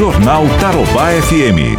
[0.00, 1.76] Jornal Tarobá FM.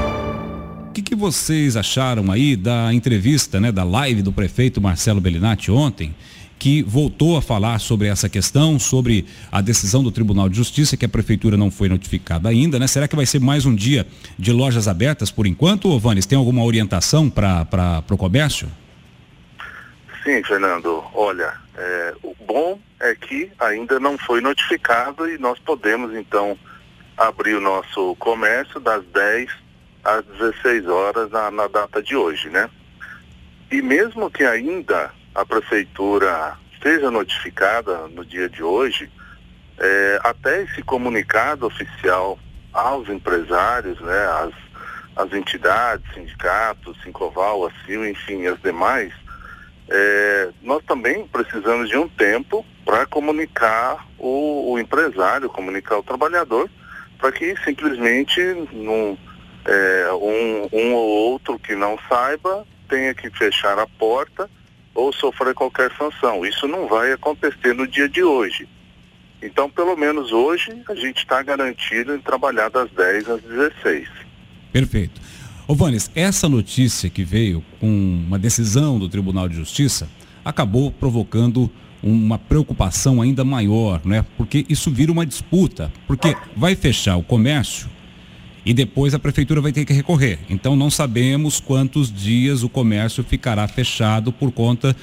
[0.90, 5.72] O que, que, vocês acharam aí da entrevista, né, da live do prefeito Marcelo Bellinati
[5.72, 6.16] ontem,
[6.60, 11.04] que voltou a falar sobre essa questão, sobre a decisão do Tribunal de Justiça, que
[11.04, 12.86] a prefeitura não foi notificada ainda, né?
[12.86, 14.06] Será que vai ser mais um dia
[14.38, 18.70] de lojas abertas por enquanto, ou Vanes, tem alguma orientação para o comércio?
[20.24, 21.04] Sim, Fernando.
[21.16, 26.56] Olha, é, o bom é que ainda não foi notificado e nós podemos então
[27.18, 29.50] abrir o nosso comércio das 10
[30.04, 32.70] às 16 horas na, na data de hoje, né?
[33.72, 39.10] E mesmo que ainda a prefeitura seja notificada no dia de hoje,
[39.78, 42.38] é, até esse comunicado oficial
[42.74, 44.52] aos empresários, né,
[45.16, 49.14] às, entidades, sindicatos, Sincoval, a CIL, enfim, as demais,
[49.90, 56.70] é, nós também precisamos de um tempo para comunicar o, o, empresário, comunicar o trabalhador,
[57.22, 63.86] para que simplesmente é, um, um ou outro que não saiba tenha que fechar a
[63.86, 64.50] porta
[64.94, 66.44] ou sofrer qualquer sanção.
[66.44, 68.68] Isso não vai acontecer no dia de hoje.
[69.42, 74.10] Então, pelo menos hoje, a gente está garantido em trabalhar das 10 às 16.
[74.74, 75.22] Perfeito.
[75.68, 80.10] Ô Vanes, essa notícia que veio com uma decisão do Tribunal de Justiça
[80.44, 81.72] acabou provocando
[82.04, 84.26] uma preocupação ainda maior, né?
[84.38, 87.90] Porque isso vira uma disputa, porque vai fechar o comércio
[88.66, 90.40] e depois a prefeitura vai ter que recorrer.
[90.50, 94.96] Então não sabemos quantos dias o comércio ficará fechado por conta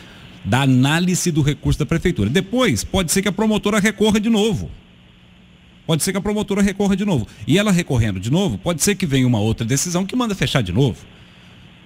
[0.45, 2.31] da análise do recurso da prefeitura.
[2.31, 4.71] Depois pode ser que a promotora recorra de novo
[5.89, 7.27] pode ser que a promotora recorra de novo.
[7.47, 10.63] E ela recorrendo de novo, pode ser que venha uma outra decisão que manda fechar
[10.63, 10.99] de novo.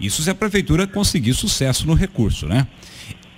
[0.00, 2.66] Isso se a prefeitura conseguir sucesso no recurso, né?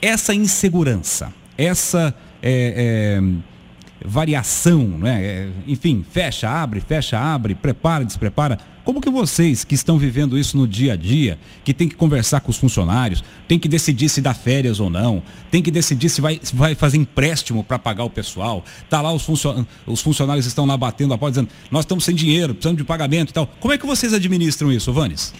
[0.00, 5.50] Essa insegurança, essa é, é, variação, né?
[5.66, 10.68] Enfim, fecha, abre, fecha, abre, prepara, desprepara como que vocês que estão vivendo isso no
[10.68, 14.34] dia a dia, que tem que conversar com os funcionários, tem que decidir se dá
[14.34, 18.10] férias ou não, tem que decidir se vai, se vai fazer empréstimo para pagar o
[18.10, 19.64] pessoal, tá lá os, funcion...
[19.86, 23.30] os funcionários estão lá batendo a porta dizendo, nós estamos sem dinheiro, precisamos de pagamento
[23.30, 23.46] e tal.
[23.58, 25.32] Como é que vocês administram isso, Vanes?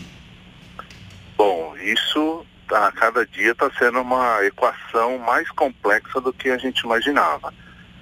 [1.37, 6.81] Bom, isso a cada dia está sendo uma equação mais complexa do que a gente
[6.81, 7.53] imaginava.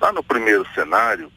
[0.00, 1.33] Lá no primeiro cenário,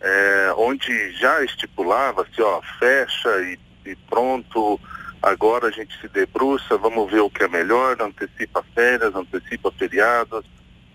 [0.00, 4.80] é, onde já estipulava-se, ó, fecha e, e, pronto,
[5.22, 10.44] agora a gente se debruça, vamos ver o que é melhor, antecipa férias, antecipa feriados,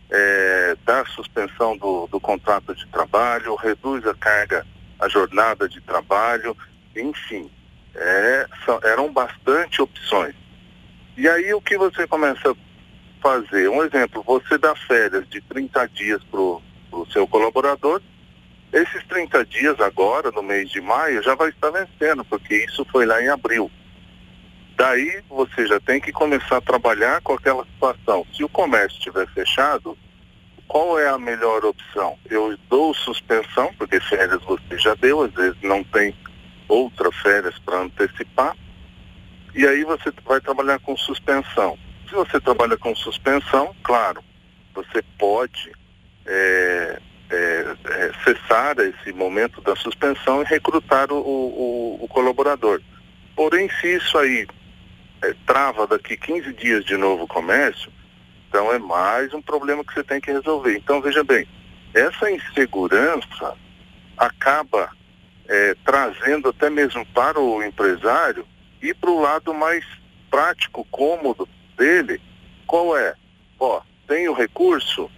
[0.10, 4.66] é, dá suspensão do, do contrato de trabalho, reduz a carga,
[5.00, 6.56] a jornada de trabalho,
[6.96, 7.50] enfim,
[7.96, 10.36] é, são, eram bastante opções.
[11.18, 12.56] E aí o que você começa a
[13.22, 13.70] fazer?
[13.70, 16.62] Um exemplo, você dá férias de 30 dias para o
[17.12, 18.02] seu colaborador,
[18.72, 23.06] esses 30 dias agora, no mês de maio, já vai estar vencendo, porque isso foi
[23.06, 23.70] lá em abril.
[24.78, 28.26] Daí você já tem que começar a trabalhar com aquela situação.
[28.34, 29.98] Se o comércio estiver fechado,
[30.70, 32.18] qual é a melhor opção?
[32.30, 36.16] Eu dou suspensão, porque férias você já deu, às vezes não tem
[36.70, 38.56] outras férias para antecipar.
[39.54, 41.78] E aí você vai trabalhar com suspensão.
[42.08, 44.24] Se você trabalha com suspensão, claro,
[44.74, 45.72] você pode
[46.26, 52.82] é, é, é, cessar esse momento da suspensão e recrutar o, o, o colaborador.
[53.36, 54.48] Porém, se isso aí
[55.22, 57.92] é, trava daqui 15 dias de novo o comércio,
[58.50, 60.76] então é mais um problema que você tem que resolver.
[60.76, 61.48] Então, veja bem,
[61.94, 63.56] essa insegurança
[64.18, 64.92] acaba
[65.48, 68.46] é, trazendo até mesmo para o empresário
[68.82, 69.86] e para o lado mais
[70.30, 71.48] prático, cômodo
[71.78, 72.22] dele,
[72.66, 73.14] qual é?
[73.60, 75.10] Ó, tem o recurso,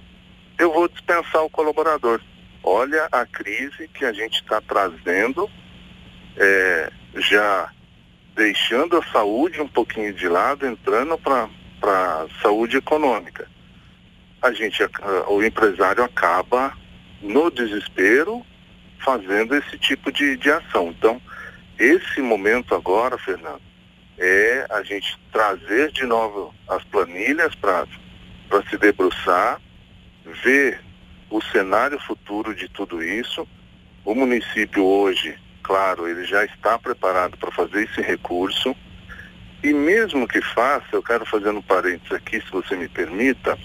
[0.57, 2.21] eu vou dispensar o colaborador.
[2.63, 5.49] Olha a crise que a gente está trazendo,
[6.37, 7.69] é, já
[8.35, 11.49] deixando a saúde um pouquinho de lado, entrando para
[11.83, 13.47] a saúde econômica.
[14.41, 14.81] A gente,
[15.27, 16.75] o empresário acaba,
[17.21, 18.45] no desespero,
[18.99, 20.89] fazendo esse tipo de, de ação.
[20.89, 21.21] Então,
[21.83, 23.61] esse momento agora, Fernando,
[24.17, 27.85] é a gente trazer de novo as planilhas para
[28.69, 29.59] se debruçar,
[30.43, 30.79] ver
[31.29, 33.47] o cenário futuro de tudo isso.
[34.05, 38.75] O município hoje, claro, ele já está preparado para fazer esse recurso.
[39.63, 43.57] E mesmo que faça, eu quero fazer um parênteses aqui, se você me permita,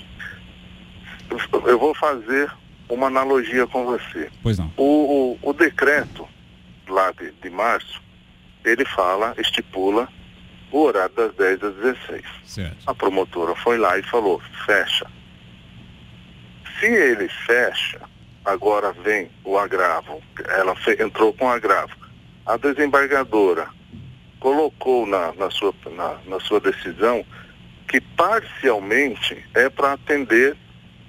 [1.67, 2.51] eu vou fazer
[2.89, 4.31] uma analogia com você.
[4.43, 4.73] Pois não.
[4.77, 6.27] O, o, o decreto
[6.89, 8.01] lá de, de março,
[8.69, 10.09] ele fala, estipula
[10.71, 12.23] o horário das 10 às 16.
[12.45, 12.77] Certo.
[12.87, 15.07] A promotora foi lá e falou, fecha.
[16.79, 18.01] Se ele fecha,
[18.45, 21.97] agora vem o agravo, ela entrou com agravo.
[22.47, 23.69] a desembargadora
[24.41, 27.25] colocou na, na, sua, na, na sua decisão
[27.89, 30.57] que parcialmente é para atender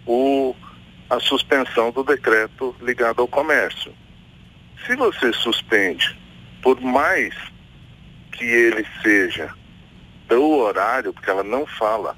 [0.06, 0.56] o,
[1.10, 3.94] a suspensão do decreto ligado ao comércio.
[4.86, 6.18] Se você suspende,
[6.62, 7.34] por mais
[8.32, 9.54] que ele seja
[10.28, 12.16] do horário, porque ela não fala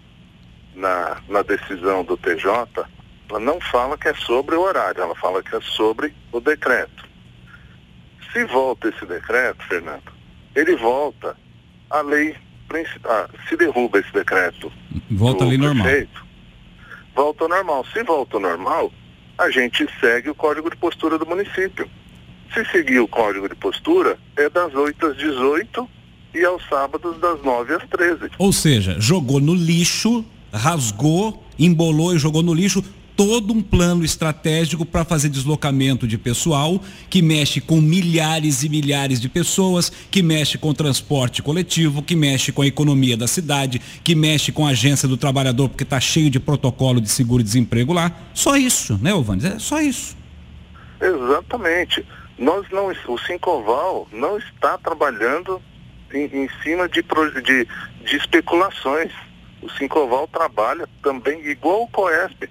[0.75, 2.47] na, na decisão do TJ,
[3.29, 7.09] ela não fala que é sobre o horário, ela fala que é sobre o decreto.
[8.31, 10.11] Se volta esse decreto, Fernando,
[10.55, 11.35] ele volta
[11.89, 12.35] à lei
[12.67, 13.29] principal.
[13.47, 14.71] Se derruba esse decreto.
[15.09, 15.87] Volta à lei normal.
[17.13, 17.85] Volta ao normal.
[17.93, 18.91] Se volta ao normal,
[19.37, 21.89] a gente segue o código de postura do município.
[22.53, 25.87] Se seguir o código de postura, é das 8 às 18
[26.33, 28.31] e aos sábados das 9 às 13.
[28.37, 32.83] Ou seja, jogou no lixo, rasgou, embolou e jogou no lixo
[33.15, 39.19] todo um plano estratégico para fazer deslocamento de pessoal, que mexe com milhares e milhares
[39.21, 44.15] de pessoas, que mexe com transporte coletivo, que mexe com a economia da cidade, que
[44.15, 48.11] mexe com a agência do trabalhador, porque está cheio de protocolo de seguro-desemprego lá.
[48.33, 49.45] Só isso, né, Ovanes?
[49.45, 50.17] É só isso.
[50.99, 52.05] Exatamente.
[52.41, 55.61] Nós não, o Sincoval não está trabalhando
[56.11, 57.03] em, em cima de,
[57.43, 57.67] de,
[58.03, 59.13] de especulações.
[59.61, 62.49] O Sincoval trabalha também igual o Coesp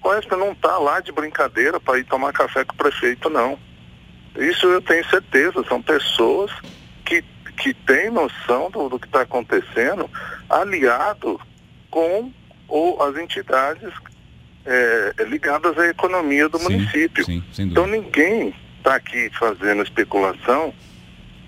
[0.00, 3.58] o Coesp não está lá de brincadeira para ir tomar café com o prefeito, não.
[4.34, 6.50] Isso eu tenho certeza, são pessoas
[7.04, 7.22] que,
[7.58, 10.08] que têm noção do, do que está acontecendo,
[10.48, 11.38] aliado
[11.90, 12.32] com
[12.66, 13.92] ou as entidades
[14.64, 17.24] é, ligadas à economia do sim, município.
[17.24, 20.74] Sim, então ninguém está aqui fazendo especulação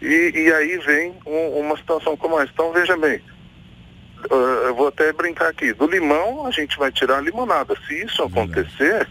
[0.00, 2.50] e, e aí vem um, uma situação como essa.
[2.52, 3.20] Então veja bem,
[4.30, 4.34] uh,
[4.66, 7.74] eu vou até brincar aqui, do limão a gente vai tirar a limonada.
[7.86, 9.08] Se isso acontecer,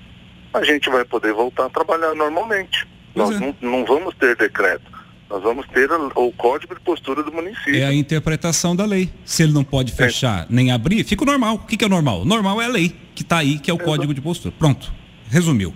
[0.53, 2.87] a gente vai poder voltar a trabalhar normalmente.
[3.13, 3.45] Pois Nós é.
[3.45, 4.91] não, não vamos ter decreto.
[5.29, 7.77] Nós vamos ter o código de postura do município.
[7.77, 9.09] É a interpretação da lei.
[9.23, 10.45] Se ele não pode fechar é.
[10.49, 11.55] nem abrir, fica o normal.
[11.55, 12.25] O que, que é normal?
[12.25, 14.53] Normal é a lei que está aí, que é o código de postura.
[14.59, 14.91] Pronto.
[15.29, 15.73] Resumiu.